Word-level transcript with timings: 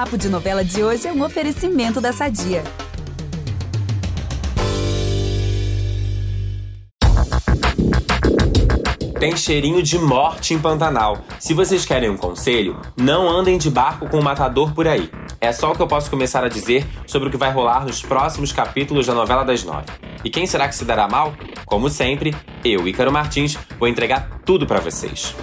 Papo 0.00 0.16
de 0.16 0.30
Novela 0.30 0.64
de 0.64 0.82
hoje 0.82 1.06
é 1.06 1.12
um 1.12 1.22
oferecimento 1.22 2.00
da 2.00 2.10
Sadia. 2.10 2.64
Tem 9.18 9.36
cheirinho 9.36 9.82
de 9.82 9.98
morte 9.98 10.54
em 10.54 10.58
Pantanal. 10.58 11.18
Se 11.38 11.52
vocês 11.52 11.84
querem 11.84 12.08
um 12.08 12.16
conselho, 12.16 12.80
não 12.96 13.28
andem 13.28 13.58
de 13.58 13.68
barco 13.68 14.08
com 14.08 14.18
o 14.18 14.24
matador 14.24 14.72
por 14.72 14.88
aí. 14.88 15.10
É 15.38 15.52
só 15.52 15.70
o 15.70 15.76
que 15.76 15.82
eu 15.82 15.86
posso 15.86 16.08
começar 16.08 16.42
a 16.42 16.48
dizer 16.48 16.86
sobre 17.06 17.28
o 17.28 17.30
que 17.30 17.36
vai 17.36 17.52
rolar 17.52 17.84
nos 17.84 18.00
próximos 18.00 18.52
capítulos 18.54 19.06
da 19.06 19.12
novela 19.12 19.44
das 19.44 19.62
nove. 19.64 19.84
E 20.24 20.30
quem 20.30 20.46
será 20.46 20.66
que 20.66 20.76
se 20.76 20.86
dará 20.86 21.06
mal? 21.08 21.34
Como 21.66 21.90
sempre, 21.90 22.34
eu, 22.64 22.88
Ícaro 22.88 23.12
Martins, 23.12 23.58
vou 23.78 23.86
entregar 23.86 24.40
tudo 24.46 24.66
para 24.66 24.80
vocês. 24.80 25.36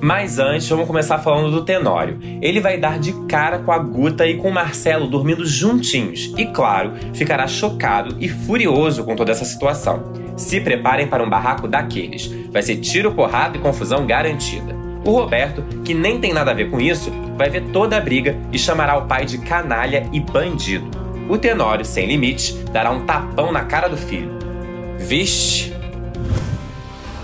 Mas 0.00 0.38
antes, 0.38 0.68
vamos 0.68 0.86
começar 0.86 1.18
falando 1.18 1.50
do 1.50 1.64
Tenório. 1.64 2.18
Ele 2.42 2.60
vai 2.60 2.78
dar 2.78 2.98
de 2.98 3.12
cara 3.26 3.58
com 3.58 3.72
a 3.72 3.78
Guta 3.78 4.26
e 4.26 4.36
com 4.36 4.48
o 4.48 4.52
Marcelo 4.52 5.06
dormindo 5.06 5.44
juntinhos. 5.46 6.32
E 6.36 6.46
claro, 6.46 6.92
ficará 7.14 7.46
chocado 7.46 8.14
e 8.20 8.28
furioso 8.28 9.04
com 9.04 9.16
toda 9.16 9.32
essa 9.32 9.44
situação. 9.44 10.12
Se 10.36 10.60
preparem 10.60 11.06
para 11.06 11.24
um 11.24 11.30
barraco 11.30 11.66
daqueles. 11.66 12.26
Vai 12.50 12.62
ser 12.62 12.76
tiro, 12.76 13.12
porrada 13.12 13.56
e 13.56 13.60
confusão 13.60 14.06
garantida. 14.06 14.76
O 15.04 15.12
Roberto, 15.12 15.62
que 15.84 15.94
nem 15.94 16.20
tem 16.20 16.32
nada 16.32 16.50
a 16.50 16.54
ver 16.54 16.70
com 16.70 16.80
isso, 16.80 17.10
vai 17.36 17.48
ver 17.48 17.62
toda 17.72 17.96
a 17.96 18.00
briga 18.00 18.36
e 18.52 18.58
chamará 18.58 18.98
o 18.98 19.06
pai 19.06 19.24
de 19.24 19.38
canalha 19.38 20.06
e 20.12 20.20
bandido. 20.20 20.90
O 21.28 21.38
Tenório, 21.38 21.84
sem 21.84 22.06
limites, 22.06 22.52
dará 22.72 22.90
um 22.90 23.06
tapão 23.06 23.50
na 23.50 23.64
cara 23.64 23.88
do 23.88 23.96
filho. 23.96 24.36
Vixe! 24.98 25.72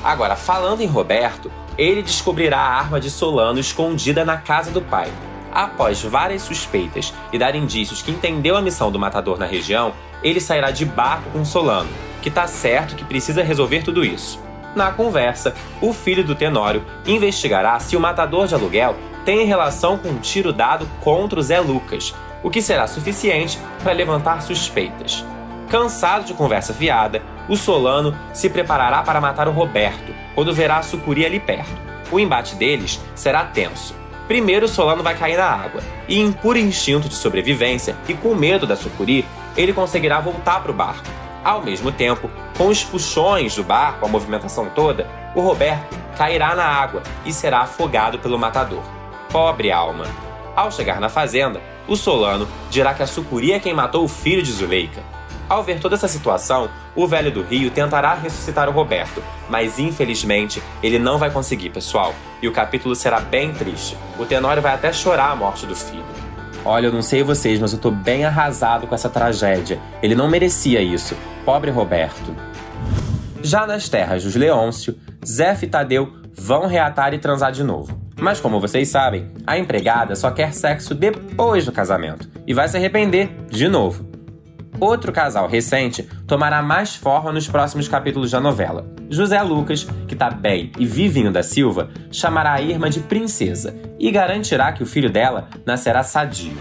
Agora, 0.02 0.34
falando 0.36 0.80
em 0.80 0.86
Roberto, 0.86 1.50
ele 1.76 2.02
descobrirá 2.02 2.58
a 2.58 2.78
arma 2.78 3.00
de 3.00 3.10
Solano 3.10 3.58
escondida 3.58 4.24
na 4.24 4.36
casa 4.36 4.70
do 4.70 4.82
pai. 4.82 5.10
Após 5.52 6.02
várias 6.02 6.42
suspeitas 6.42 7.12
e 7.33 7.38
dar 7.38 7.55
indícios 7.55 8.00
que 8.00 8.10
entendeu 8.10 8.56
a 8.56 8.62
missão 8.62 8.91
do 8.91 8.98
matador 8.98 9.38
na 9.38 9.47
região, 9.47 9.92
ele 10.22 10.41
sairá 10.41 10.70
de 10.70 10.84
barco 10.84 11.30
com 11.30 11.44
Solano, 11.44 11.91
que 12.22 12.30
tá 12.30 12.47
certo 12.47 12.97
que 12.97 13.05
precisa 13.05 13.42
resolver 13.42 13.82
tudo 13.82 14.05
isso. 14.05 14.41
Na 14.74 14.91
conversa, 14.91 15.55
o 15.82 15.92
filho 15.92 16.24
do 16.24 16.34
Tenório 16.34 16.82
investigará 17.06 17.78
se 17.78 17.97
o 17.97 18.00
matador 18.00 18.47
de 18.47 18.54
aluguel 18.54 18.97
tem 19.25 19.44
relação 19.44 19.98
com 19.98 20.08
um 20.08 20.19
tiro 20.19 20.52
dado 20.52 20.88
contra 21.00 21.38
o 21.38 21.42
Zé 21.42 21.60
Lucas, 21.60 22.14
o 22.42 22.50
que 22.50 22.62
será 22.62 22.86
suficiente 22.86 23.58
para 23.82 23.92
levantar 23.92 24.41
suspeitas. 24.41 25.25
Cansado 25.69 26.25
de 26.25 26.34
conversa 26.34 26.72
fiada, 26.72 27.22
o 27.48 27.56
Solano 27.56 28.16
se 28.32 28.48
preparará 28.48 29.02
para 29.02 29.20
matar 29.20 29.48
o 29.48 29.52
Roberto 29.52 30.14
quando 30.34 30.54
verá 30.54 30.78
a 30.78 30.82
sucuri 30.82 31.24
ali 31.26 31.40
perto. 31.40 31.80
O 32.10 32.20
embate 32.20 32.54
deles 32.54 33.00
será 33.14 33.44
tenso. 33.44 33.94
Primeiro, 34.28 34.68
Solano 34.68 35.02
vai 35.02 35.14
cair 35.16 35.36
na 35.36 35.46
água, 35.46 35.82
e 36.08 36.18
em 36.18 36.32
puro 36.32 36.58
instinto 36.58 37.08
de 37.08 37.14
sobrevivência 37.14 37.96
e 38.08 38.14
com 38.14 38.34
medo 38.34 38.66
da 38.66 38.76
sucuri, 38.76 39.26
ele 39.56 39.72
conseguirá 39.72 40.20
voltar 40.20 40.62
para 40.62 40.70
o 40.70 40.74
barco. 40.74 41.08
Ao 41.44 41.60
mesmo 41.60 41.90
tempo, 41.90 42.30
com 42.56 42.68
os 42.68 42.84
puxões 42.84 43.56
do 43.56 43.64
barco, 43.64 44.06
a 44.06 44.08
movimentação 44.08 44.70
toda, 44.70 45.06
o 45.34 45.40
Roberto 45.40 45.96
cairá 46.16 46.54
na 46.54 46.64
água 46.64 47.02
e 47.24 47.32
será 47.32 47.60
afogado 47.60 48.18
pelo 48.18 48.38
matador. 48.38 48.82
Pobre 49.30 49.72
alma! 49.72 50.04
Ao 50.54 50.70
chegar 50.70 51.00
na 51.00 51.08
fazenda, 51.08 51.60
o 51.88 51.96
Solano 51.96 52.46
dirá 52.70 52.94
que 52.94 53.02
a 53.02 53.06
sucuri 53.06 53.52
é 53.52 53.58
quem 53.58 53.74
matou 53.74 54.04
o 54.04 54.08
filho 54.08 54.42
de 54.42 54.52
Zuleika. 54.52 55.02
Ao 55.53 55.62
ver 55.62 55.81
toda 55.81 55.97
essa 55.97 56.08
situação, 56.08 56.70
o 56.97 57.06
velho 57.06 57.31
do 57.31 57.42
Rio 57.42 57.70
tentará 57.70 58.14
ressuscitar 58.14 58.70
o 58.70 58.72
Roberto, 58.72 59.22
mas 59.50 59.78
infelizmente 59.78 60.62
ele 60.83 60.98
não 60.98 61.19
vai 61.19 61.31
conseguir, 61.31 61.69
pessoal, 61.69 62.14
e 62.41 62.48
o 62.48 62.53
capítulo 62.53 62.97
será 62.97 63.20
bem 63.20 63.53
triste. 63.53 63.94
O 64.19 64.25
Tenório 64.25 64.62
vai 64.62 64.72
até 64.72 64.91
chorar 64.94 65.31
a 65.31 65.36
morte 65.36 65.67
do 65.67 65.77
filho. 65.77 66.06
Olha, 66.64 66.86
eu 66.86 66.92
não 66.92 67.03
sei 67.03 67.22
vocês, 67.22 67.61
mas 67.61 67.75
eu 67.75 67.78
tô 67.78 67.91
bem 67.91 68.25
arrasado 68.25 68.86
com 68.86 68.94
essa 68.94 69.11
tragédia. 69.11 69.78
Ele 70.03 70.14
não 70.14 70.27
merecia 70.27 70.81
isso. 70.81 71.14
Pobre 71.44 71.71
Roberto. 71.71 72.34
Já 73.43 73.66
nas 73.66 73.91
terras 73.91 74.25
dos 74.25 74.34
Leôncio, 74.34 74.97
Zé 75.22 75.55
e 75.60 75.66
Tadeu 75.66 76.15
vão 76.34 76.66
reatar 76.66 77.12
e 77.12 77.19
transar 77.19 77.53
de 77.53 77.62
novo. 77.62 78.00
Mas 78.19 78.41
como 78.41 78.59
vocês 78.59 78.88
sabem, 78.88 79.31
a 79.47 79.59
empregada 79.59 80.16
só 80.16 80.31
quer 80.31 80.55
sexo 80.55 80.94
depois 80.94 81.66
do 81.66 81.72
casamento 81.72 82.26
e 82.47 82.55
vai 82.55 82.69
se 82.69 82.78
arrepender 82.78 83.37
de 83.50 83.69
novo. 83.69 84.12
Outro 84.82 85.12
casal 85.12 85.47
recente 85.47 86.03
tomará 86.26 86.60
mais 86.60 86.97
forma 86.97 87.31
nos 87.31 87.47
próximos 87.47 87.87
capítulos 87.87 88.32
da 88.32 88.41
novela. 88.41 88.84
José 89.09 89.41
Lucas, 89.41 89.87
que 90.09 90.16
tá 90.16 90.28
bem 90.28 90.72
e 90.76 90.84
vivinho 90.84 91.31
da 91.31 91.41
Silva, 91.41 91.88
chamará 92.10 92.54
a 92.54 92.60
Irma 92.60 92.91
de 92.91 92.98
princesa 92.98 93.76
e 93.97 94.10
garantirá 94.10 94.72
que 94.72 94.82
o 94.82 94.87
filho 94.87 95.09
dela 95.09 95.47
nascerá 95.65 96.03
sadio. 96.03 96.59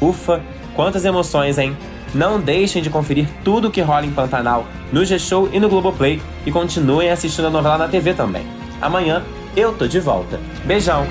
Ufa, 0.00 0.42
quantas 0.74 1.04
emoções, 1.04 1.58
hein? 1.58 1.76
Não 2.12 2.40
deixem 2.40 2.82
de 2.82 2.90
conferir 2.90 3.28
tudo 3.44 3.68
o 3.68 3.70
que 3.70 3.80
rola 3.80 4.04
em 4.04 4.10
Pantanal 4.10 4.66
no 4.90 5.04
G-Show 5.04 5.48
e 5.52 5.60
no 5.60 5.68
Globoplay 5.68 6.20
e 6.44 6.50
continuem 6.50 7.08
assistindo 7.08 7.46
a 7.46 7.50
novela 7.50 7.78
na 7.78 7.86
TV 7.86 8.14
também. 8.14 8.44
Amanhã 8.80 9.22
eu 9.56 9.72
tô 9.72 9.86
de 9.86 10.00
volta. 10.00 10.40
Beijão! 10.64 11.06